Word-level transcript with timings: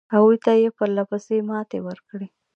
هغوی 0.13 0.37
ته 0.45 0.51
یې 0.61 0.69
پرله 0.77 1.03
پسې 1.09 1.35
ماتې 1.49 1.79
ورکړې. 1.87 2.27